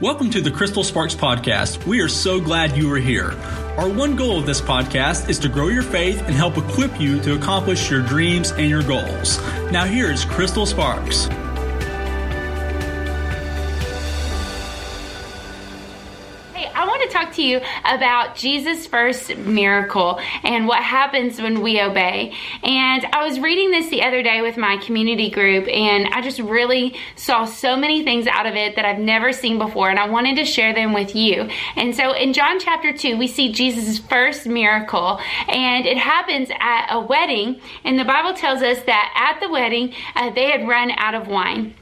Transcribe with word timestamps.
Welcome 0.00 0.30
to 0.30 0.40
the 0.40 0.50
Crystal 0.50 0.82
Sparks 0.82 1.14
Podcast. 1.14 1.86
We 1.86 2.00
are 2.00 2.08
so 2.08 2.40
glad 2.40 2.76
you 2.76 2.92
are 2.92 2.98
here. 2.98 3.30
Our 3.78 3.88
one 3.88 4.16
goal 4.16 4.40
of 4.40 4.44
this 4.44 4.60
podcast 4.60 5.28
is 5.28 5.38
to 5.38 5.48
grow 5.48 5.68
your 5.68 5.84
faith 5.84 6.20
and 6.22 6.34
help 6.34 6.58
equip 6.58 7.00
you 7.00 7.20
to 7.20 7.36
accomplish 7.36 7.88
your 7.92 8.02
dreams 8.02 8.50
and 8.50 8.68
your 8.68 8.82
goals. 8.82 9.38
Now, 9.70 9.84
here 9.84 10.10
is 10.10 10.24
Crystal 10.24 10.66
Sparks. 10.66 11.28
You 17.44 17.60
about 17.84 18.36
Jesus' 18.36 18.86
first 18.86 19.36
miracle 19.36 20.18
and 20.42 20.66
what 20.66 20.82
happens 20.82 21.40
when 21.40 21.62
we 21.62 21.80
obey. 21.80 22.34
And 22.62 23.04
I 23.12 23.26
was 23.26 23.38
reading 23.40 23.70
this 23.70 23.88
the 23.88 24.02
other 24.02 24.22
day 24.22 24.42
with 24.42 24.56
my 24.56 24.76
community 24.78 25.30
group, 25.30 25.68
and 25.68 26.08
I 26.08 26.20
just 26.20 26.38
really 26.40 26.96
saw 27.16 27.44
so 27.44 27.76
many 27.76 28.02
things 28.04 28.26
out 28.26 28.46
of 28.46 28.54
it 28.54 28.76
that 28.76 28.84
I've 28.84 28.98
never 28.98 29.32
seen 29.32 29.58
before, 29.58 29.90
and 29.90 29.98
I 29.98 30.08
wanted 30.08 30.36
to 30.36 30.44
share 30.44 30.74
them 30.74 30.92
with 30.92 31.14
you. 31.14 31.48
And 31.76 31.94
so 31.94 32.12
in 32.12 32.32
John 32.32 32.58
chapter 32.58 32.92
2, 32.92 33.16
we 33.16 33.26
see 33.26 33.52
Jesus' 33.52 33.98
first 33.98 34.46
miracle, 34.46 35.20
and 35.48 35.86
it 35.86 35.98
happens 35.98 36.48
at 36.58 36.94
a 36.94 37.00
wedding, 37.00 37.60
and 37.84 37.98
the 37.98 38.04
Bible 38.04 38.34
tells 38.34 38.62
us 38.62 38.82
that 38.84 39.12
at 39.14 39.40
the 39.40 39.50
wedding, 39.50 39.94
uh, 40.14 40.30
they 40.30 40.50
had 40.50 40.66
run 40.66 40.90
out 40.96 41.14
of 41.14 41.28
wine. 41.28 41.74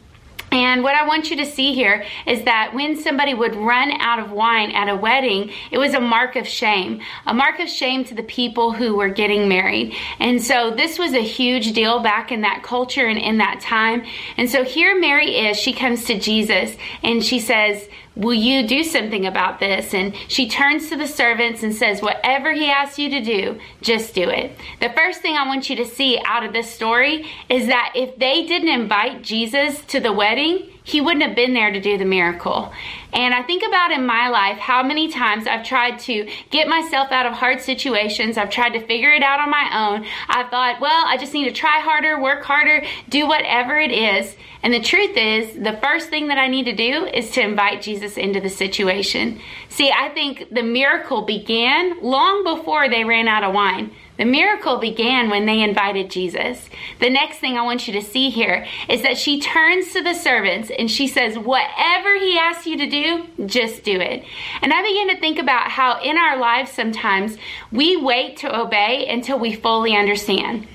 And 0.53 0.83
what 0.83 0.95
I 0.95 1.07
want 1.07 1.31
you 1.31 1.37
to 1.39 1.47
see 1.47 1.73
here 1.73 2.05
is 2.27 2.45
that 2.45 2.75
when 2.75 2.97
somebody 2.97 3.33
would 3.33 3.57
run 3.57 3.91
out 4.01 4.19
of 4.19 4.31
wine 4.31 4.71
at 4.73 4.89
a 4.89 4.95
wedding, 4.95 5.51
it 5.71 5.79
was 5.79 5.95
a 5.95 6.01
mark 6.01 6.37
of 6.37 6.47
shame, 6.47 7.01
a 7.27 7.33
mark 7.33 7.59
of 7.59 7.69
shame 7.69 8.05
to 8.05 8.15
the 8.15 8.23
people 8.23 8.73
who 8.73 8.95
were 8.97 9.09
getting 9.09 9.49
married. 9.49 9.95
And 10.19 10.43
so 10.43 10.71
this 10.71 10.99
was 10.99 11.15
a 11.15 11.23
huge 11.23 11.73
deal 11.73 12.01
back 12.01 12.31
in 12.31 12.43
that 12.43 12.63
culture 12.63 13.07
and 13.07 13.19
in 13.19 13.39
that 13.39 13.61
time. 13.61 14.05
And 14.37 14.51
so 14.51 14.63
here 14.63 14.99
Mary 15.01 15.37
is, 15.49 15.57
she 15.59 15.73
comes 15.73 16.05
to 16.05 16.19
Jesus 16.19 16.77
and 17.03 17.25
she 17.25 17.41
says, 17.41 17.89
Will 18.15 18.35
you 18.35 18.67
do 18.67 18.83
something 18.83 19.27
about 19.27 19.59
this? 19.59 19.95
And 19.95 20.15
she 20.29 20.49
turns 20.49 20.89
to 20.91 20.97
the 20.97 21.07
servants 21.07 21.63
and 21.63 21.75
says, 21.75 22.03
Whatever 22.03 22.53
he 22.53 22.71
asks 22.71 22.99
you 22.99 23.09
to 23.11 23.21
do, 23.21 23.59
just 23.81 24.15
do 24.15 24.29
it. 24.29 24.53
The 24.81 24.91
first 24.91 25.23
thing 25.23 25.37
I 25.37 25.47
want 25.47 25.71
you 25.71 25.77
to 25.77 25.87
see 25.87 26.21
out 26.25 26.45
of 26.45 26.53
this 26.53 26.71
story 26.71 27.27
is 27.49 27.69
that 27.69 27.93
if 27.95 28.19
they 28.19 28.47
didn't 28.47 28.69
invite 28.69 29.23
Jesus 29.23 29.81
to 29.87 30.01
the 30.01 30.13
wedding, 30.13 30.72
he 30.85 31.01
wouldn't 31.01 31.25
have 31.25 31.37
been 31.37 31.55
there 31.55 31.71
to 31.71 31.81
do 31.81 31.97
the 31.97 32.05
miracle. 32.05 32.73
And 33.13 33.35
I 33.35 33.43
think 33.43 33.63
about 33.63 33.93
in 33.93 34.07
my 34.07 34.29
life 34.29 34.59
how 34.59 34.83
many 34.83 35.09
times 35.09 35.47
I've 35.47 35.65
tried 35.65 35.99
to 36.01 36.29
get 36.51 36.67
myself 36.67 37.13
out 37.13 37.27
of 37.27 37.35
hard 37.35 37.61
situations. 37.61 38.37
I've 38.37 38.51
tried 38.51 38.71
to 38.71 38.85
figure 38.87 39.13
it 39.13 39.23
out 39.23 39.41
on 39.41 39.51
my 39.51 39.69
own. 39.73 40.07
I've 40.29 40.51
thought, 40.51 40.81
well, 40.81 41.05
I 41.07 41.17
just 41.19 41.35
need 41.35 41.45
to 41.45 41.53
try 41.53 41.81
harder, 41.81 42.21
work 42.21 42.43
harder, 42.43 42.85
do 43.09 43.27
whatever 43.27 43.79
it 43.79 43.93
is. 43.93 44.35
And 44.63 44.73
the 44.73 44.81
truth 44.81 45.17
is, 45.17 45.55
the 45.55 45.79
first 45.83 46.09
thing 46.09 46.29
that 46.29 46.39
I 46.39 46.49
need 46.49 46.65
to 46.65 46.75
do 46.75 47.07
is 47.07 47.31
to 47.33 47.43
invite 47.43 47.83
Jesus 47.83 48.17
into 48.17 48.41
the 48.41 48.49
situation. 48.49 49.41
See, 49.69 49.91
I 49.91 50.09
think 50.09 50.49
the 50.51 50.63
miracle 50.63 51.23
began 51.23 52.01
long 52.01 52.45
before 52.45 52.89
they 52.89 53.05
ran 53.05 53.29
out 53.29 53.45
of 53.45 53.55
wine. 53.55 53.91
The 54.19 54.25
miracle 54.25 54.79
began 54.79 55.31
when 55.31 55.47
they 55.47 55.63
invited 55.63 56.11
Jesus. 56.11 56.69
The 57.01 57.11
next 57.11 57.39
thing 57.39 57.57
I 57.57 57.63
want 57.63 57.87
you 57.87 57.95
to 57.95 58.03
see 58.03 58.31
here 58.31 58.67
is 58.89 59.03
that 59.03 59.17
she 59.17 59.41
turns 59.41 59.93
to 59.93 60.03
the 60.03 60.15
servants 60.15 60.71
and 60.71 60.91
she 60.91 61.09
says, 61.09 61.39
Whatever 61.39 62.19
he 62.19 62.39
asks 62.39 62.67
you 62.67 62.77
to 62.77 62.89
do, 62.89 63.47
just 63.47 63.85
do 63.85 63.99
it. 63.99 64.25
And 64.61 64.73
I 64.73 64.83
begin 64.83 65.09
to 65.09 65.21
think 65.21 65.39
about 65.39 65.71
how 65.71 66.01
in 66.03 66.19
our 66.19 66.37
lives 66.37 66.71
sometimes 66.71 67.39
we 67.71 67.97
wait 67.97 68.37
to 68.39 68.61
obey 68.61 69.09
until 69.09 69.39
we 69.39 69.55
fully 69.55 69.97
understand 69.97 70.67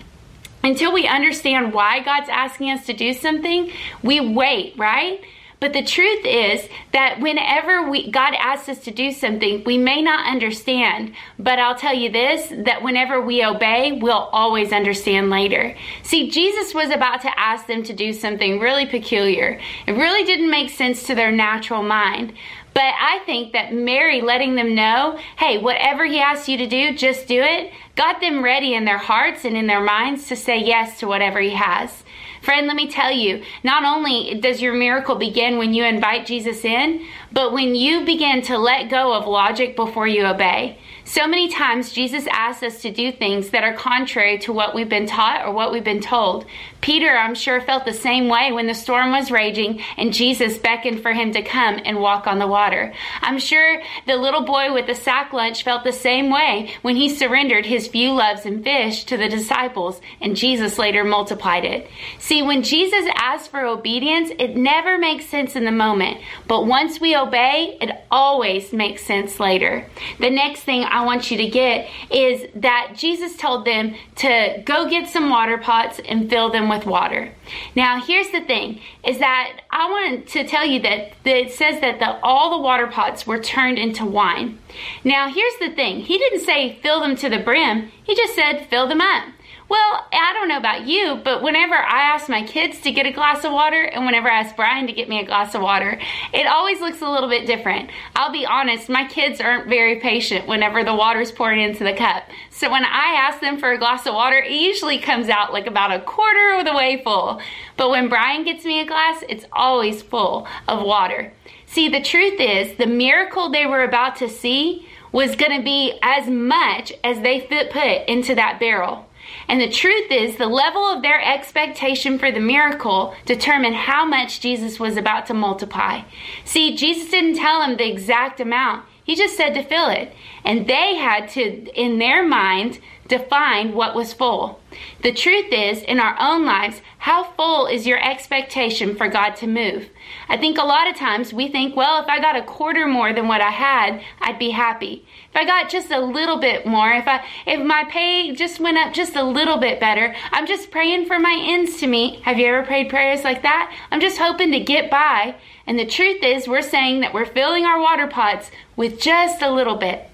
until 0.63 0.91
we 0.91 1.07
understand 1.07 1.73
why 1.73 2.01
God's 2.01 2.29
asking 2.29 2.71
us 2.71 2.85
to 2.87 2.93
do 2.93 3.13
something, 3.13 3.71
we 4.03 4.19
wait, 4.19 4.77
right? 4.77 5.21
But 5.59 5.73
the 5.73 5.83
truth 5.83 6.23
is 6.23 6.69
that 6.93 7.19
whenever 7.19 7.89
we, 7.89 8.11
God 8.11 8.35
asks 8.35 8.69
us 8.69 8.79
to 8.83 8.91
do 8.91 9.11
something, 9.11 9.63
we 9.65 9.77
may 9.77 10.03
not 10.03 10.27
understand. 10.27 11.13
But 11.39 11.57
I'll 11.57 11.75
tell 11.75 11.95
you 11.95 12.11
this 12.11 12.53
that 12.65 12.83
whenever 12.83 13.19
we 13.19 13.43
obey, 13.43 13.93
we'll 13.93 14.13
always 14.13 14.71
understand 14.71 15.31
later. 15.31 15.75
See, 16.03 16.29
Jesus 16.29 16.75
was 16.75 16.91
about 16.91 17.21
to 17.21 17.39
ask 17.39 17.65
them 17.65 17.81
to 17.83 17.93
do 17.93 18.13
something 18.13 18.59
really 18.59 18.85
peculiar. 18.85 19.59
It 19.87 19.93
really 19.93 20.23
didn't 20.23 20.51
make 20.51 20.69
sense 20.69 21.03
to 21.03 21.15
their 21.15 21.31
natural 21.31 21.81
mind. 21.81 22.33
But 22.75 22.93
I 22.99 23.23
think 23.25 23.53
that 23.53 23.73
Mary 23.73 24.21
letting 24.21 24.53
them 24.53 24.75
know, 24.75 25.17
hey, 25.39 25.57
whatever 25.57 26.05
he 26.05 26.19
asks 26.19 26.47
you 26.47 26.57
to 26.57 26.67
do, 26.67 26.95
just 26.95 27.27
do 27.27 27.41
it, 27.41 27.73
got 27.95 28.21
them 28.21 28.43
ready 28.43 28.75
in 28.75 28.85
their 28.85 28.99
hearts 28.99 29.45
and 29.45 29.57
in 29.57 29.65
their 29.65 29.81
minds 29.81 30.27
to 30.27 30.35
say 30.35 30.59
yes 30.59 30.99
to 30.99 31.07
whatever 31.07 31.39
he 31.39 31.55
has. 31.55 32.03
Friend, 32.41 32.67
let 32.67 32.75
me 32.75 32.87
tell 32.87 33.11
you, 33.11 33.43
not 33.63 33.83
only 33.83 34.39
does 34.39 34.61
your 34.61 34.73
miracle 34.73 35.15
begin 35.15 35.57
when 35.57 35.73
you 35.73 35.83
invite 35.83 36.25
Jesus 36.25 36.63
in, 36.63 37.05
but 37.31 37.53
when 37.53 37.75
you 37.75 38.05
begin 38.05 38.41
to 38.43 38.57
let 38.57 38.89
go 38.89 39.13
of 39.13 39.27
logic 39.27 39.75
before 39.75 40.07
you 40.07 40.25
obey. 40.25 40.77
So 41.07 41.25
many 41.25 41.47
times 41.47 41.93
Jesus 41.93 42.27
asks 42.29 42.63
us 42.63 42.81
to 42.81 42.91
do 42.91 43.13
things 43.13 43.51
that 43.51 43.63
are 43.63 43.73
contrary 43.73 44.39
to 44.39 44.51
what 44.51 44.75
we've 44.75 44.89
been 44.89 45.07
taught 45.07 45.45
or 45.45 45.53
what 45.53 45.71
we've 45.71 45.81
been 45.81 46.01
told. 46.01 46.45
Peter, 46.81 47.09
I'm 47.09 47.33
sure, 47.33 47.61
felt 47.61 47.85
the 47.85 47.93
same 47.93 48.27
way 48.27 48.51
when 48.51 48.67
the 48.67 48.75
storm 48.75 49.11
was 49.11 49.31
raging 49.31 49.81
and 49.95 50.13
Jesus 50.13 50.57
beckoned 50.57 51.01
for 51.01 51.13
him 51.13 51.31
to 51.31 51.41
come 51.41 51.79
and 51.85 52.01
walk 52.01 52.27
on 52.27 52.39
the 52.39 52.47
water. 52.47 52.93
I'm 53.21 53.39
sure 53.39 53.81
the 54.05 54.17
little 54.17 54.43
boy 54.43 54.73
with 54.73 54.85
the 54.85 54.95
sack 54.95 55.31
lunch 55.31 55.63
felt 55.63 55.85
the 55.85 55.93
same 55.93 56.29
way 56.29 56.73
when 56.81 56.97
he 56.97 57.07
surrendered 57.07 57.65
his 57.65 57.87
few 57.87 58.11
loaves 58.11 58.45
and 58.45 58.61
fish 58.61 59.05
to 59.05 59.15
the 59.15 59.29
disciples 59.29 60.01
and 60.19 60.35
Jesus 60.35 60.77
later 60.77 61.05
multiplied 61.05 61.63
it. 61.63 61.89
See, 62.19 62.41
when 62.41 62.63
Jesus 62.63 63.05
asks 63.15 63.47
for 63.47 63.65
obedience, 63.65 64.29
it 64.37 64.57
never 64.57 64.97
makes 64.97 65.25
sense 65.25 65.55
in 65.55 65.63
the 65.63 65.71
moment, 65.71 66.19
but 66.47 66.67
once 66.67 66.99
we 66.99 67.15
obey, 67.15 67.77
it 67.79 67.91
always 68.11 68.73
makes 68.73 69.05
sense 69.05 69.39
later. 69.39 69.89
The 70.19 70.29
next 70.29 70.63
thing 70.63 70.83
want 71.05 71.31
you 71.31 71.37
to 71.37 71.47
get 71.47 71.89
is 72.11 72.45
that 72.55 72.93
Jesus 72.95 73.35
told 73.37 73.65
them 73.65 73.95
to 74.17 74.61
go 74.65 74.89
get 74.89 75.07
some 75.07 75.29
water 75.29 75.57
pots 75.57 75.99
and 76.07 76.29
fill 76.29 76.49
them 76.49 76.69
with 76.69 76.85
water. 76.85 77.33
Now, 77.75 78.01
here's 78.01 78.29
the 78.29 78.41
thing 78.41 78.81
is 79.05 79.19
that 79.19 79.61
I 79.71 79.89
want 79.89 80.27
to 80.29 80.47
tell 80.47 80.65
you 80.65 80.81
that 80.81 81.13
it 81.25 81.51
says 81.51 81.81
that 81.81 81.99
the, 81.99 82.19
all 82.21 82.57
the 82.57 82.63
water 82.63 82.87
pots 82.87 83.25
were 83.25 83.39
turned 83.39 83.77
into 83.77 84.05
wine. 84.05 84.59
Now, 85.03 85.29
here's 85.29 85.57
the 85.59 85.75
thing. 85.75 86.01
He 86.01 86.17
didn't 86.17 86.41
say 86.41 86.79
fill 86.81 86.99
them 87.01 87.15
to 87.17 87.29
the 87.29 87.39
brim. 87.39 87.91
He 88.03 88.15
just 88.15 88.35
said 88.35 88.67
fill 88.69 88.87
them 88.87 89.01
up. 89.01 89.25
Well, 89.69 90.07
I 90.13 90.31
don't 90.33 90.47
know 90.47 90.57
about 90.57 90.87
you, 90.87 91.19
but 91.25 91.43
whenever 91.43 91.75
I 91.75 92.13
ask 92.13 92.29
my 92.29 92.41
kids 92.43 92.79
to 92.81 92.91
get 92.91 93.05
a 93.05 93.11
glass 93.11 93.43
of 93.43 93.51
water 93.51 93.81
and 93.81 94.05
whenever 94.05 94.29
I 94.29 94.39
ask 94.39 94.55
Brian 94.55 94.87
to 94.87 94.93
get 94.93 95.09
me 95.09 95.19
a 95.19 95.25
glass 95.25 95.53
of 95.55 95.61
water, 95.61 95.99
it 96.33 96.47
always 96.47 96.79
looks 96.79 97.01
a 97.01 97.09
little 97.09 97.27
bit 97.27 97.45
different. 97.45 97.89
I'll 98.15 98.31
be 98.31 98.45
honest, 98.45 98.87
my 98.87 99.05
kids 99.05 99.41
aren't 99.41 99.67
very 99.67 99.99
patient 99.99 100.47
whenever 100.47 100.85
the 100.85 100.95
water's 100.95 101.33
poured 101.33 101.57
into 101.57 101.83
the 101.83 101.93
cup. 101.93 102.23
So 102.49 102.71
when 102.71 102.85
I 102.85 103.15
ask 103.17 103.41
them 103.41 103.59
for 103.59 103.73
a 103.73 103.77
glass 103.77 104.05
of 104.05 104.13
water, 104.13 104.37
it 104.37 104.53
usually 104.53 104.99
comes 104.99 105.27
out 105.27 105.51
like 105.51 105.67
about 105.67 105.91
a 105.91 105.99
quarter 105.99 106.53
of 106.53 106.65
the 106.65 106.73
way 106.73 107.01
full. 107.03 107.41
But 107.75 107.89
when 107.89 108.07
Brian 108.07 108.45
gets 108.45 108.63
me 108.63 108.79
a 108.79 108.85
glass, 108.85 109.21
it's 109.27 109.45
always 109.51 110.01
full 110.01 110.47
of 110.69 110.85
water. 110.85 111.33
See, 111.65 111.89
the 111.89 112.01
truth 112.01 112.39
is, 112.39 112.77
the 112.77 112.87
miracle 112.87 113.49
they 113.49 113.65
were 113.65 113.83
about 113.83 114.15
to 114.17 114.29
see 114.29 114.87
was 115.11 115.35
going 115.35 115.57
to 115.57 115.63
be 115.63 115.99
as 116.01 116.29
much 116.29 116.93
as 117.03 117.19
they 117.19 117.41
fit 117.41 117.69
put 117.69 118.07
into 118.07 118.33
that 118.35 118.61
barrel. 118.61 119.07
And 119.47 119.61
the 119.61 119.69
truth 119.69 120.11
is, 120.11 120.37
the 120.37 120.47
level 120.47 120.83
of 120.83 121.01
their 121.01 121.21
expectation 121.21 122.19
for 122.19 122.31
the 122.31 122.39
miracle 122.39 123.15
determined 123.25 123.75
how 123.75 124.05
much 124.05 124.39
Jesus 124.39 124.79
was 124.79 124.97
about 124.97 125.25
to 125.27 125.33
multiply. 125.33 126.01
See, 126.43 126.75
Jesus 126.75 127.11
didn't 127.11 127.37
tell 127.37 127.61
them 127.61 127.77
the 127.77 127.89
exact 127.89 128.39
amount, 128.39 128.85
He 129.03 129.15
just 129.15 129.37
said 129.37 129.53
to 129.53 129.63
fill 129.63 129.89
it. 129.89 130.13
And 130.43 130.67
they 130.67 130.95
had 130.95 131.29
to, 131.29 131.41
in 131.73 131.99
their 131.99 132.27
mind, 132.27 132.79
define 133.07 133.73
what 133.73 133.95
was 133.95 134.13
full. 134.13 134.59
The 135.01 135.13
truth 135.13 135.51
is, 135.51 135.81
in 135.81 135.99
our 135.99 136.15
own 136.19 136.45
lives, 136.45 136.81
how 136.99 137.23
full 137.23 137.67
is 137.67 137.87
your 137.87 138.03
expectation 138.03 138.95
for 138.95 139.07
God 139.07 139.35
to 139.37 139.47
move? 139.47 139.89
I 140.27 140.37
think 140.37 140.57
a 140.57 140.65
lot 140.65 140.89
of 140.89 140.95
times 140.95 141.33
we 141.33 141.47
think, 141.47 141.75
well, 141.75 142.01
if 142.01 142.07
I 142.07 142.19
got 142.19 142.35
a 142.35 142.43
quarter 142.43 142.87
more 142.87 143.13
than 143.13 143.27
what 143.27 143.41
I 143.41 143.51
had, 143.51 144.01
I'd 144.19 144.39
be 144.39 144.51
happy. 144.51 145.05
If 145.29 145.35
I 145.35 145.45
got 145.45 145.69
just 145.69 145.91
a 145.91 145.99
little 145.99 146.39
bit 146.39 146.65
more, 146.65 146.91
if 146.91 147.07
I 147.07 147.23
if 147.45 147.63
my 147.65 147.85
pay 147.89 148.33
just 148.33 148.59
went 148.59 148.77
up 148.77 148.93
just 148.93 149.15
a 149.15 149.23
little 149.23 149.57
bit 149.57 149.79
better, 149.79 150.15
I'm 150.31 150.47
just 150.47 150.71
praying 150.71 151.05
for 151.05 151.19
my 151.19 151.37
ends 151.47 151.77
to 151.77 151.87
meet. 151.87 152.21
Have 152.21 152.39
you 152.39 152.47
ever 152.47 152.65
prayed 152.65 152.89
prayers 152.89 153.23
like 153.23 153.41
that? 153.43 153.73
I'm 153.91 154.01
just 154.01 154.17
hoping 154.17 154.51
to 154.51 154.59
get 154.59 154.89
by. 154.89 155.35
And 155.65 155.77
the 155.77 155.85
truth 155.85 156.23
is, 156.23 156.47
we're 156.47 156.61
saying 156.61 157.01
that 157.01 157.13
we're 157.13 157.25
filling 157.25 157.65
our 157.65 157.79
water 157.79 158.07
pots 158.07 158.51
with 158.75 159.01
just 159.01 159.41
a 159.41 159.51
little 159.51 159.75
bit. 159.75 160.09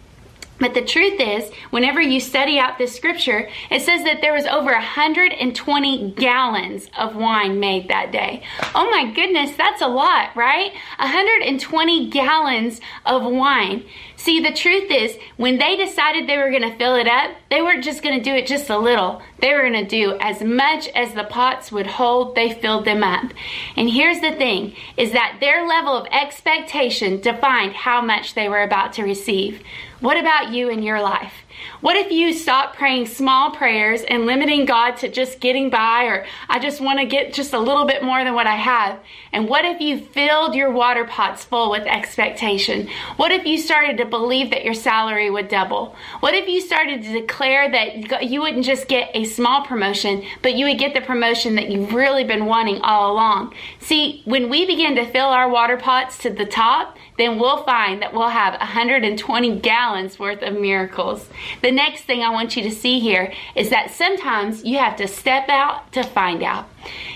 But 0.63 0.75
the 0.75 0.81
truth 0.81 1.19
is, 1.19 1.51
whenever 1.71 1.99
you 1.99 2.21
study 2.21 2.57
out 2.57 2.77
this 2.77 2.95
scripture, 2.95 3.49
it 3.69 3.81
says 3.81 4.05
that 4.05 4.21
there 4.21 4.31
was 4.31 4.45
over 4.45 4.71
120 4.71 6.11
gallons 6.11 6.89
of 6.97 7.17
wine 7.17 7.59
made 7.59 7.89
that 7.89 8.13
day. 8.13 8.43
Oh 8.73 8.89
my 8.89 9.11
goodness, 9.11 9.57
that's 9.57 9.81
a 9.81 9.89
lot, 9.89 10.33
right? 10.37 10.71
120 10.99 12.09
gallons 12.09 12.79
of 13.05 13.23
wine. 13.25 13.83
See, 14.23 14.39
the 14.39 14.53
truth 14.53 14.89
is, 14.89 15.17
when 15.35 15.57
they 15.57 15.75
decided 15.75 16.29
they 16.29 16.37
were 16.37 16.49
going 16.49 16.61
to 16.61 16.77
fill 16.77 16.95
it 16.95 17.09
up, 17.09 17.31
they 17.49 17.61
weren't 17.61 17.83
just 17.83 18.01
going 18.01 18.17
to 18.17 18.23
do 18.23 18.33
it 18.33 18.47
just 18.47 18.69
a 18.69 18.77
little. 18.77 19.21
They 19.39 19.53
were 19.53 19.69
going 19.69 19.73
to 19.73 19.85
do 19.85 20.17
as 20.21 20.41
much 20.41 20.87
as 20.95 21.13
the 21.13 21.25
pots 21.25 21.73
would 21.73 21.87
hold, 21.87 22.33
they 22.33 22.53
filled 22.53 22.85
them 22.85 23.03
up. 23.03 23.33
And 23.75 23.89
here's 23.89 24.21
the 24.21 24.31
thing 24.31 24.77
is 24.95 25.11
that 25.11 25.39
their 25.41 25.67
level 25.67 25.97
of 25.97 26.07
expectation 26.09 27.19
defined 27.19 27.73
how 27.73 28.01
much 28.01 28.33
they 28.33 28.47
were 28.47 28.63
about 28.63 28.93
to 28.93 29.03
receive. 29.03 29.61
What 29.99 30.15
about 30.15 30.53
you 30.53 30.69
in 30.69 30.83
your 30.83 31.01
life? 31.01 31.42
What 31.81 31.95
if 31.97 32.11
you 32.11 32.33
stop 32.33 32.75
praying 32.75 33.07
small 33.07 33.51
prayers 33.51 34.03
and 34.03 34.25
limiting 34.25 34.65
God 34.65 34.97
to 34.97 35.09
just 35.09 35.39
getting 35.39 35.69
by 35.69 36.05
or 36.05 36.25
I 36.47 36.59
just 36.59 36.79
want 36.79 36.99
to 36.99 37.05
get 37.05 37.33
just 37.33 37.53
a 37.53 37.59
little 37.59 37.85
bit 37.85 38.03
more 38.03 38.23
than 38.23 38.33
what 38.33 38.47
I 38.47 38.55
have? 38.55 38.99
And 39.31 39.49
what 39.49 39.65
if 39.65 39.81
you 39.81 39.99
filled 39.99 40.55
your 40.55 40.71
water 40.71 41.05
pots 41.05 41.43
full 41.43 41.71
with 41.71 41.83
expectation? 41.83 42.87
What 43.17 43.31
if 43.31 43.45
you 43.45 43.57
started 43.57 43.97
to 43.97 44.05
believe 44.05 44.51
that 44.51 44.63
your 44.63 44.73
salary 44.73 45.29
would 45.29 45.47
double? 45.47 45.95
What 46.19 46.33
if 46.33 46.47
you 46.47 46.61
started 46.61 47.03
to 47.03 47.11
declare 47.11 47.69
that 47.71 48.23
you 48.23 48.41
wouldn't 48.41 48.65
just 48.65 48.87
get 48.87 49.11
a 49.13 49.25
small 49.25 49.65
promotion, 49.65 50.23
but 50.41 50.55
you 50.55 50.65
would 50.65 50.79
get 50.79 50.93
the 50.93 51.01
promotion 51.01 51.55
that 51.55 51.69
you've 51.69 51.93
really 51.93 52.23
been 52.23 52.45
wanting 52.45 52.81
all 52.81 53.11
along? 53.11 53.53
See, 53.79 54.21
when 54.25 54.49
we 54.49 54.65
begin 54.65 54.95
to 54.95 55.05
fill 55.05 55.27
our 55.27 55.49
water 55.49 55.77
pots 55.77 56.17
to 56.19 56.29
the 56.29 56.45
top, 56.45 56.97
then 57.17 57.39
we'll 57.39 57.63
find 57.63 58.01
that 58.01 58.13
we'll 58.13 58.29
have 58.29 58.53
120 58.59 59.59
gallons 59.59 60.17
worth 60.17 60.41
of 60.41 60.59
miracles. 60.59 61.29
The 61.61 61.71
next 61.71 62.03
thing 62.03 62.21
I 62.21 62.29
want 62.29 62.55
you 62.55 62.63
to 62.63 62.71
see 62.71 62.99
here 62.99 63.33
is 63.55 63.69
that 63.69 63.91
sometimes 63.91 64.63
you 64.63 64.77
have 64.77 64.95
to 64.97 65.07
step 65.07 65.49
out 65.49 65.91
to 65.93 66.03
find 66.03 66.43
out. 66.43 66.67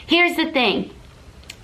Here's 0.06 0.36
the 0.36 0.52
thing. 0.52 0.92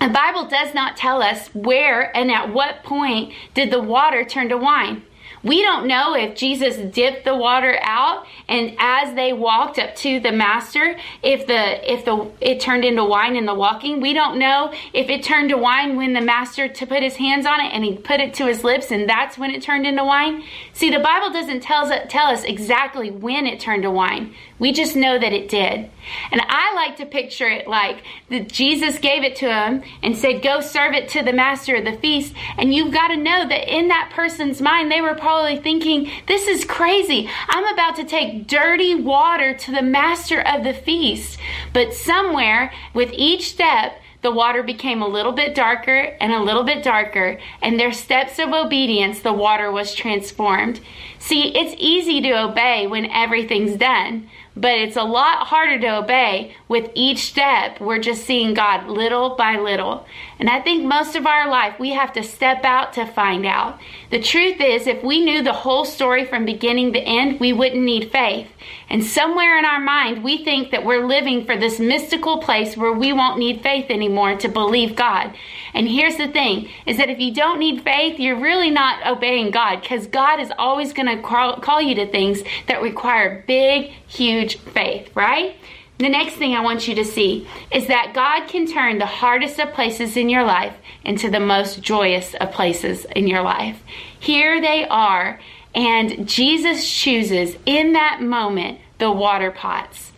The 0.00 0.08
Bible 0.08 0.46
does 0.48 0.74
not 0.74 0.96
tell 0.96 1.22
us 1.22 1.48
where 1.54 2.14
and 2.14 2.30
at 2.30 2.52
what 2.52 2.82
point 2.82 3.32
did 3.54 3.70
the 3.70 3.80
water 3.80 4.24
turn 4.24 4.48
to 4.50 4.58
wine. 4.58 5.02
We 5.44 5.62
don't 5.62 5.86
know 5.86 6.14
if 6.14 6.34
Jesus 6.34 6.76
dipped 6.76 7.24
the 7.24 7.36
water 7.36 7.78
out 7.82 8.26
and 8.48 8.74
as 8.78 9.14
they 9.14 9.32
walked 9.34 9.78
up 9.78 9.94
to 9.96 10.18
the 10.18 10.32
master, 10.32 10.96
if 11.22 11.46
the 11.46 11.92
if 11.92 12.04
the 12.06 12.30
it 12.40 12.60
turned 12.60 12.84
into 12.84 13.04
wine 13.04 13.36
in 13.36 13.44
the 13.44 13.54
walking. 13.54 14.00
We 14.00 14.14
don't 14.14 14.38
know 14.38 14.72
if 14.94 15.10
it 15.10 15.22
turned 15.22 15.50
to 15.50 15.58
wine 15.58 15.96
when 15.96 16.14
the 16.14 16.22
master 16.22 16.66
to 16.68 16.86
put 16.86 17.02
his 17.02 17.16
hands 17.16 17.44
on 17.44 17.60
it 17.60 17.72
and 17.74 17.84
he 17.84 17.94
put 17.96 18.20
it 18.20 18.32
to 18.34 18.46
his 18.46 18.64
lips 18.64 18.90
and 18.90 19.08
that's 19.08 19.36
when 19.36 19.50
it 19.50 19.62
turned 19.62 19.86
into 19.86 20.02
wine. 20.02 20.42
See, 20.72 20.90
the 20.90 20.98
Bible 20.98 21.30
doesn't 21.30 21.60
tell 21.60 21.92
us, 21.92 22.06
tell 22.08 22.28
us 22.28 22.42
exactly 22.44 23.10
when 23.10 23.46
it 23.46 23.60
turned 23.60 23.82
to 23.82 23.90
wine. 23.90 24.34
We 24.64 24.72
just 24.72 24.96
know 24.96 25.18
that 25.18 25.34
it 25.34 25.50
did. 25.50 25.90
And 26.32 26.40
I 26.40 26.72
like 26.74 26.96
to 26.96 27.04
picture 27.04 27.46
it 27.46 27.68
like 27.68 28.02
that 28.30 28.48
Jesus 28.48 28.98
gave 28.98 29.22
it 29.22 29.36
to 29.36 29.52
him 29.52 29.82
and 30.02 30.16
said, 30.16 30.40
Go 30.40 30.62
serve 30.62 30.94
it 30.94 31.10
to 31.10 31.22
the 31.22 31.34
master 31.34 31.74
of 31.74 31.84
the 31.84 31.98
feast. 31.98 32.32
And 32.56 32.72
you've 32.72 32.94
got 32.94 33.08
to 33.08 33.16
know 33.18 33.46
that 33.46 33.70
in 33.70 33.88
that 33.88 34.12
person's 34.14 34.62
mind, 34.62 34.90
they 34.90 35.02
were 35.02 35.16
probably 35.16 35.58
thinking, 35.58 36.10
This 36.26 36.48
is 36.48 36.64
crazy. 36.64 37.28
I'm 37.46 37.74
about 37.74 37.96
to 37.96 38.04
take 38.04 38.46
dirty 38.46 38.94
water 38.94 39.52
to 39.52 39.70
the 39.70 39.82
master 39.82 40.40
of 40.40 40.64
the 40.64 40.72
feast. 40.72 41.38
But 41.74 41.92
somewhere 41.92 42.72
with 42.94 43.12
each 43.12 43.50
step, 43.50 44.00
the 44.24 44.30
water 44.30 44.62
became 44.62 45.02
a 45.02 45.06
little 45.06 45.32
bit 45.32 45.54
darker 45.54 46.16
and 46.18 46.32
a 46.32 46.42
little 46.42 46.64
bit 46.64 46.82
darker, 46.82 47.38
and 47.60 47.78
their 47.78 47.92
steps 47.92 48.38
of 48.38 48.54
obedience, 48.54 49.20
the 49.20 49.34
water 49.34 49.70
was 49.70 49.94
transformed. 49.94 50.80
See, 51.18 51.54
it's 51.54 51.76
easy 51.78 52.22
to 52.22 52.44
obey 52.44 52.86
when 52.86 53.04
everything's 53.04 53.76
done, 53.76 54.30
but 54.56 54.72
it's 54.72 54.96
a 54.96 55.02
lot 55.02 55.46
harder 55.46 55.80
to 55.80 55.98
obey 55.98 56.54
with 56.68 56.90
each 56.94 57.18
step. 57.18 57.80
We're 57.80 57.98
just 57.98 58.24
seeing 58.24 58.54
God 58.54 58.88
little 58.88 59.34
by 59.36 59.56
little. 59.56 60.06
And 60.38 60.48
I 60.48 60.60
think 60.60 60.84
most 60.84 61.16
of 61.16 61.26
our 61.26 61.48
life 61.48 61.78
we 61.78 61.90
have 61.90 62.12
to 62.12 62.22
step 62.22 62.64
out 62.64 62.92
to 62.94 63.06
find 63.06 63.44
out. 63.44 63.78
The 64.10 64.20
truth 64.20 64.60
is, 64.60 64.86
if 64.86 65.02
we 65.02 65.24
knew 65.24 65.42
the 65.42 65.52
whole 65.52 65.84
story 65.84 66.24
from 66.24 66.44
beginning 66.44 66.92
to 66.92 67.00
end, 67.00 67.40
we 67.40 67.52
wouldn't 67.52 67.82
need 67.82 68.12
faith. 68.12 68.48
And 68.90 69.02
somewhere 69.02 69.58
in 69.58 69.64
our 69.64 69.80
mind, 69.80 70.22
we 70.22 70.44
think 70.44 70.70
that 70.70 70.84
we're 70.84 71.06
living 71.06 71.44
for 71.46 71.56
this 71.56 71.80
mystical 71.80 72.38
place 72.38 72.76
where 72.76 72.92
we 72.92 73.12
won't 73.12 73.38
need 73.38 73.62
faith 73.62 73.86
anymore 73.90 74.36
to 74.36 74.48
believe 74.48 74.94
God. 74.94 75.34
And 75.72 75.88
here's 75.88 76.16
the 76.16 76.28
thing 76.28 76.68
is 76.86 76.98
that 76.98 77.10
if 77.10 77.18
you 77.18 77.32
don't 77.32 77.58
need 77.58 77.82
faith, 77.82 78.20
you're 78.20 78.38
really 78.38 78.70
not 78.70 79.06
obeying 79.06 79.50
God 79.50 79.80
because 79.80 80.06
God 80.06 80.38
is 80.38 80.52
always 80.58 80.92
going 80.92 81.06
to 81.06 81.22
call 81.22 81.80
you 81.80 81.94
to 81.96 82.06
things 82.06 82.42
that 82.68 82.82
require 82.82 83.42
big, 83.46 83.92
huge 84.06 84.58
faith, 84.58 85.10
right? 85.16 85.56
The 85.98 86.08
next 86.08 86.34
thing 86.34 86.54
I 86.54 86.60
want 86.60 86.88
you 86.88 86.96
to 86.96 87.04
see 87.04 87.48
is 87.70 87.86
that 87.86 88.14
God 88.14 88.48
can 88.48 88.66
turn 88.66 88.98
the 88.98 89.06
hardest 89.06 89.60
of 89.60 89.72
places 89.72 90.16
in 90.16 90.28
your 90.28 90.44
life 90.44 90.74
into 91.04 91.30
the 91.30 91.38
most 91.40 91.80
joyous 91.82 92.34
of 92.34 92.50
places 92.50 93.06
in 93.14 93.28
your 93.28 93.42
life. 93.42 93.80
Here 94.18 94.60
they 94.60 94.88
are, 94.88 95.38
and 95.74 96.28
Jesus 96.28 96.88
chooses 96.88 97.56
in 97.66 97.92
that 97.94 98.22
moment 98.22 98.78
the 98.98 99.10
water 99.10 99.50
pots. 99.50 100.12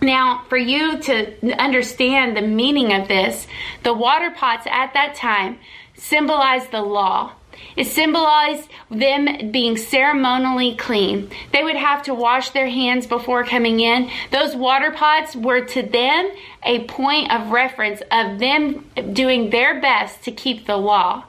Now, 0.00 0.44
for 0.48 0.56
you 0.56 0.98
to 1.02 1.60
understand 1.60 2.36
the 2.36 2.42
meaning 2.42 2.92
of 2.92 3.08
this, 3.08 3.48
the 3.82 3.92
water 3.92 4.30
pots 4.30 4.66
at 4.70 4.94
that 4.94 5.16
time 5.16 5.58
symbolized 5.96 6.70
the 6.70 6.82
law. 6.82 7.32
It 7.76 7.86
symbolized 7.86 8.68
them 8.88 9.50
being 9.50 9.76
ceremonially 9.76 10.76
clean. 10.76 11.30
They 11.52 11.64
would 11.64 11.76
have 11.76 12.04
to 12.04 12.14
wash 12.14 12.50
their 12.50 12.68
hands 12.68 13.08
before 13.08 13.42
coming 13.42 13.80
in. 13.80 14.10
Those 14.30 14.54
water 14.54 14.92
pots 14.92 15.34
were 15.34 15.62
to 15.62 15.82
them 15.82 16.30
a 16.62 16.84
point 16.84 17.32
of 17.32 17.50
reference 17.50 18.00
of 18.12 18.38
them 18.38 18.88
doing 19.12 19.50
their 19.50 19.80
best 19.80 20.22
to 20.24 20.30
keep 20.30 20.66
the 20.66 20.76
law. 20.76 21.24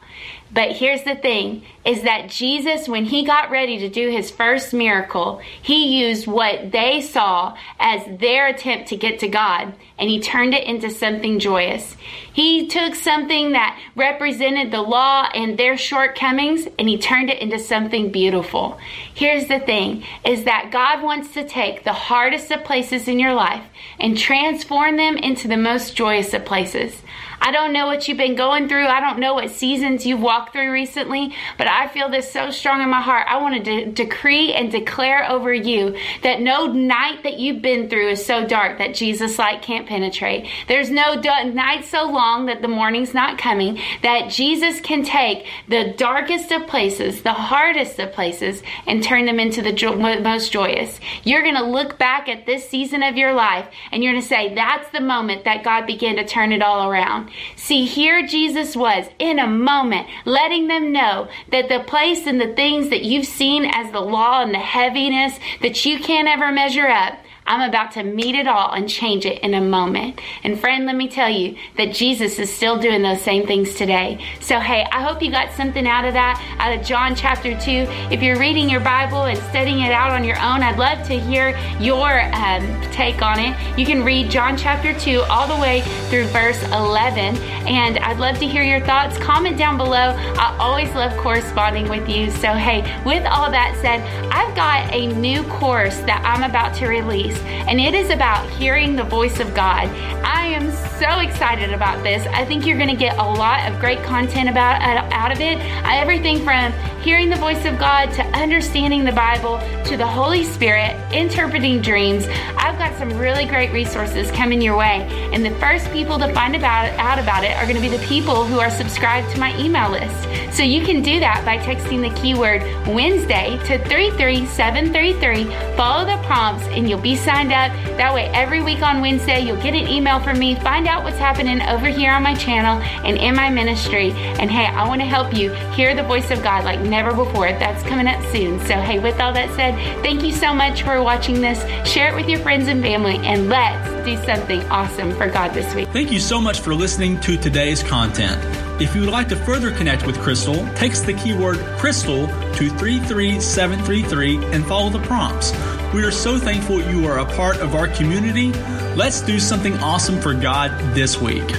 But 0.51 0.71
here's 0.71 1.03
the 1.03 1.15
thing 1.15 1.63
is 1.85 2.03
that 2.03 2.29
Jesus, 2.29 2.87
when 2.87 3.05
he 3.05 3.23
got 3.23 3.51
ready 3.51 3.77
to 3.79 3.89
do 3.89 4.09
his 4.09 4.31
first 4.31 4.73
miracle, 4.73 5.41
he 5.61 5.99
used 5.99 6.25
what 6.25 6.71
they 6.71 7.01
saw 7.01 7.55
as 7.79 8.01
their 8.19 8.47
attempt 8.47 8.89
to 8.89 8.97
get 8.97 9.19
to 9.19 9.27
God 9.27 9.73
and 9.99 10.09
he 10.09 10.19
turned 10.19 10.53
it 10.53 10.65
into 10.65 10.89
something 10.89 11.39
joyous. 11.39 11.95
He 12.33 12.67
took 12.67 12.95
something 12.95 13.51
that 13.51 13.79
represented 13.95 14.71
the 14.71 14.81
law 14.81 15.29
and 15.33 15.57
their 15.57 15.77
shortcomings 15.77 16.67
and 16.79 16.89
he 16.89 16.97
turned 16.97 17.29
it 17.29 17.41
into 17.41 17.59
something 17.59 18.11
beautiful. 18.11 18.79
Here's 19.13 19.47
the 19.47 19.59
thing 19.59 20.03
is 20.25 20.45
that 20.45 20.71
God 20.71 21.03
wants 21.03 21.33
to 21.33 21.47
take 21.47 21.83
the 21.83 21.93
hardest 21.93 22.49
of 22.51 22.63
places 22.63 23.07
in 23.07 23.19
your 23.19 23.33
life 23.33 23.63
and 23.99 24.17
transform 24.17 24.97
them 24.97 25.17
into 25.17 25.47
the 25.47 25.57
most 25.57 25.95
joyous 25.95 26.33
of 26.33 26.45
places. 26.45 27.03
I 27.41 27.51
don't 27.51 27.73
know 27.73 27.87
what 27.87 28.07
you've 28.07 28.17
been 28.17 28.35
going 28.35 28.67
through. 28.67 28.87
I 28.87 28.99
don't 28.99 29.19
know 29.19 29.33
what 29.33 29.49
seasons 29.49 30.05
you've 30.05 30.21
walked 30.21 30.53
through 30.53 30.71
recently, 30.71 31.33
but 31.57 31.67
I 31.67 31.87
feel 31.87 32.09
this 32.09 32.31
so 32.31 32.51
strong 32.51 32.81
in 32.81 32.89
my 32.89 33.01
heart. 33.01 33.27
I 33.27 33.37
want 33.41 33.63
to 33.63 33.63
de- 33.63 33.91
decree 33.91 34.53
and 34.53 34.71
declare 34.71 35.29
over 35.29 35.53
you 35.53 35.97
that 36.23 36.41
no 36.41 36.67
night 36.67 37.23
that 37.23 37.39
you've 37.39 37.61
been 37.61 37.89
through 37.89 38.09
is 38.09 38.25
so 38.25 38.45
dark 38.45 38.77
that 38.77 38.95
Jesus' 38.95 39.39
light 39.39 39.61
can't 39.61 39.87
penetrate. 39.87 40.47
There's 40.67 40.89
no 40.89 41.15
night 41.15 41.85
so 41.85 42.03
long 42.09 42.47
that 42.47 42.61
the 42.61 42.67
morning's 42.67 43.13
not 43.13 43.37
coming, 43.37 43.79
that 44.03 44.29
Jesus 44.29 44.79
can 44.81 45.03
take 45.03 45.47
the 45.67 45.93
darkest 45.97 46.51
of 46.51 46.67
places, 46.67 47.21
the 47.21 47.33
hardest 47.33 47.99
of 47.99 48.11
places, 48.11 48.61
and 48.85 49.03
turn 49.03 49.25
them 49.25 49.39
into 49.39 49.61
the 49.61 49.71
jo- 49.71 49.95
most 49.95 50.51
joyous. 50.51 50.99
You're 51.23 51.43
going 51.43 51.55
to 51.55 51.63
look 51.63 51.97
back 51.97 52.27
at 52.27 52.45
this 52.45 52.67
season 52.67 53.03
of 53.03 53.17
your 53.17 53.33
life 53.33 53.67
and 53.91 54.03
you're 54.03 54.13
going 54.13 54.21
to 54.21 54.27
say, 54.27 54.53
that's 54.55 54.89
the 54.91 55.01
moment 55.01 55.45
that 55.45 55.63
God 55.63 55.85
began 55.85 56.17
to 56.17 56.25
turn 56.25 56.51
it 56.51 56.61
all 56.61 56.89
around. 56.89 57.28
See, 57.55 57.85
here 57.85 58.25
Jesus 58.25 58.75
was 58.75 59.05
in 59.19 59.39
a 59.39 59.47
moment 59.47 60.07
letting 60.25 60.67
them 60.67 60.91
know 60.91 61.27
that 61.51 61.69
the 61.69 61.79
place 61.79 62.25
and 62.27 62.39
the 62.39 62.53
things 62.53 62.89
that 62.89 63.03
you've 63.03 63.25
seen 63.25 63.65
as 63.65 63.91
the 63.91 64.01
law 64.01 64.41
and 64.41 64.53
the 64.53 64.59
heaviness 64.59 65.39
that 65.61 65.85
you 65.85 65.99
can't 65.99 66.27
ever 66.27 66.51
measure 66.51 66.87
up 66.87 67.19
I'm 67.49 67.67
about 67.67 67.93
to 67.93 68.03
meet 68.03 68.35
it 68.35 68.47
all 68.47 68.71
and 68.71 68.87
change 68.87 69.25
it 69.25 69.39
in 69.39 69.55
a 69.55 69.59
moment. 69.59 70.21
And 70.43 70.59
friend, 70.59 70.85
let 70.85 70.95
me 70.95 71.07
tell 71.07 71.29
you 71.31 71.55
that 71.77 71.95
Jesus 71.95 72.37
is 72.37 72.53
still 72.53 72.77
doing 72.77 73.01
those 73.01 73.21
same 73.23 73.47
things 73.47 73.73
today. 73.73 74.23
So, 74.39 74.59
hey, 74.59 74.85
I 74.91 75.01
hope 75.01 75.19
you 75.23 75.31
got 75.31 75.51
something 75.53 75.87
out 75.87 76.05
of 76.05 76.13
that, 76.13 76.39
out 76.59 76.77
of 76.77 76.85
John 76.85 77.15
chapter 77.15 77.59
2. 77.59 77.71
If 78.11 78.21
you're 78.21 78.37
reading 78.37 78.69
your 78.69 78.81
Bible 78.81 79.23
and 79.23 79.35
studying 79.49 79.79
it 79.79 79.91
out 79.91 80.11
on 80.11 80.23
your 80.23 80.37
own, 80.37 80.61
I'd 80.61 80.77
love 80.77 81.05
to 81.07 81.19
hear 81.19 81.57
your 81.79 82.21
um, 82.35 82.81
take 82.91 83.23
on 83.23 83.39
it. 83.39 83.57
You 83.79 83.85
can 83.85 84.03
read 84.03 84.29
John 84.29 84.55
chapter 84.55 84.93
2 84.99 85.23
all 85.23 85.47
the 85.47 85.59
way 85.59 85.81
through 86.11 86.25
verse 86.25 86.61
11. 86.65 87.35
And 87.65 87.97
I'd 87.97 88.19
love 88.19 88.37
to 88.39 88.45
hear 88.45 88.61
your 88.61 88.81
thoughts. 88.81 89.17
Comment 89.17 89.57
down 89.57 89.75
below. 89.75 90.13
I 90.37 90.55
always 90.59 90.93
love 90.93 91.17
corresponding 91.17 91.89
with 91.89 92.07
you. 92.07 92.29
So, 92.29 92.53
hey, 92.53 92.81
with 93.03 93.25
all 93.25 93.49
that 93.49 93.75
said, 93.81 94.01
I've 94.31 94.55
got 94.55 94.93
a 94.93 95.07
new 95.19 95.41
course 95.45 95.97
that 96.01 96.21
I'm 96.23 96.47
about 96.47 96.75
to 96.75 96.87
release 96.87 97.38
and 97.41 97.79
it 97.79 97.93
is 97.93 98.09
about 98.09 98.49
hearing 98.51 98.95
the 98.95 99.03
voice 99.03 99.39
of 99.39 99.53
God. 99.53 99.87
I 100.23 100.47
am 100.47 100.71
so 100.99 101.19
excited 101.19 101.73
about 101.73 102.03
this. 102.03 102.25
I 102.27 102.45
think 102.45 102.65
you're 102.65 102.77
going 102.77 102.89
to 102.89 102.95
get 102.95 103.17
a 103.17 103.23
lot 103.23 103.71
of 103.71 103.79
great 103.79 104.03
content 104.03 104.49
about 104.49 104.81
out 104.81 105.31
of 105.31 105.39
it. 105.39 105.57
Everything 105.85 106.43
from 106.43 106.73
hearing 107.01 107.29
the 107.29 107.37
voice 107.37 107.63
of 107.65 107.79
God 107.79 108.11
to 108.13 108.23
understanding 108.37 109.05
the 109.05 109.11
Bible 109.11 109.59
to 109.85 109.95
the 109.95 110.05
Holy 110.05 110.43
Spirit, 110.43 110.95
interpreting 111.13 111.81
dreams. 111.81 112.27
I've 112.57 112.77
got 112.77 112.97
some 112.97 113.17
really 113.17 113.45
great 113.45 113.71
resources 113.71 114.29
coming 114.31 114.61
your 114.61 114.75
way. 114.77 115.07
And 115.31 115.45
the 115.45 115.55
first 115.59 115.89
people 115.91 116.19
to 116.19 116.33
find 116.33 116.55
about 116.55 116.89
out 116.99 117.19
about 117.19 117.43
it 117.43 117.55
are 117.57 117.63
going 117.63 117.75
to 117.75 117.81
be 117.81 117.95
the 117.95 118.05
people 118.05 118.43
who 118.43 118.59
are 118.59 118.69
subscribed 118.69 119.31
to 119.31 119.39
my 119.39 119.57
email 119.57 119.89
list. 119.89 120.27
So 120.55 120.63
you 120.63 120.83
can 120.83 121.01
do 121.01 121.19
that 121.21 121.45
by 121.45 121.57
texting 121.59 122.01
the 122.01 122.13
keyword 122.19 122.61
Wednesday 122.87 123.57
to 123.67 123.77
33733. 123.85 125.45
Follow 125.77 126.05
the 126.05 126.21
prompts 126.25 126.65
and 126.67 126.89
you'll 126.89 126.99
be 126.99 127.15
signed 127.29 127.51
up. 127.51 127.71
That 127.97 128.11
way, 128.11 128.25
every 128.33 128.63
week 128.63 128.81
on 128.81 129.01
Wednesday, 129.01 129.39
you'll 129.39 129.61
get 129.61 129.75
an 129.75 129.87
email 129.87 130.19
from 130.19 130.39
me, 130.39 130.55
find 130.55 130.87
out 130.87 131.03
what's 131.03 131.19
happening 131.19 131.61
over 131.61 131.87
here 131.87 132.11
on 132.11 132.23
my 132.23 132.33
channel 132.33 132.81
and 133.05 133.17
in 133.17 133.35
my 133.35 133.51
ministry. 133.51 134.11
And 134.13 134.49
hey, 134.49 134.65
I 134.65 134.87
want 134.87 135.01
to 135.01 135.05
help 135.05 135.35
you 135.35 135.53
hear 135.73 135.93
the 135.93 136.01
voice 136.01 136.31
of 136.31 136.41
God 136.41 136.63
like 136.63 136.79
never 136.79 137.13
before. 137.13 137.51
That's 137.51 137.83
coming 137.83 138.07
up 138.07 138.19
soon. 138.31 138.59
So, 138.61 138.81
hey, 138.81 138.97
with 138.97 139.19
all 139.19 139.31
that 139.33 139.53
said, 139.55 139.75
thank 140.01 140.23
you 140.23 140.31
so 140.31 140.55
much 140.55 140.81
for 140.81 141.03
watching 141.03 141.39
this. 141.39 141.59
Share 141.87 142.11
it 142.11 142.15
with 142.15 142.27
your 142.27 142.39
friends 142.39 142.67
and 142.67 142.81
family, 142.81 143.17
and 143.17 143.47
let's 143.47 144.05
do 144.05 144.17
something 144.25 144.61
awesome 144.71 145.15
for 145.15 145.29
God 145.29 145.53
this 145.53 145.71
week. 145.75 145.87
Thank 145.89 146.11
you 146.11 146.19
so 146.19 146.41
much 146.41 146.61
for 146.61 146.73
listening 146.73 147.19
to 147.21 147.37
today's 147.37 147.83
content. 147.83 148.68
If 148.79 148.95
you 148.95 149.01
would 149.01 149.09
like 149.09 149.27
to 149.27 149.35
further 149.35 149.71
connect 149.71 150.05
with 150.05 150.17
Crystal, 150.19 150.65
text 150.75 151.05
the 151.05 151.13
keyword 151.13 151.57
Crystal 151.77 152.27
to 152.27 152.69
33733 152.69 154.37
and 154.53 154.65
follow 154.65 154.89
the 154.89 155.01
prompts. 155.05 155.51
We 155.93 156.01
are 156.03 156.11
so 156.11 156.37
thankful 156.37 156.81
you 156.81 157.05
are 157.05 157.19
a 157.19 157.25
part 157.25 157.57
of 157.57 157.75
our 157.75 157.89
community. 157.89 158.53
Let's 158.95 159.19
do 159.21 159.37
something 159.37 159.75
awesome 159.79 160.21
for 160.21 160.33
God 160.33 160.71
this 160.95 161.19
week. 161.19 161.49